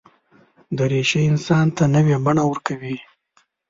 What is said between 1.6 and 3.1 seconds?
ته نوې بڼه ورکوي.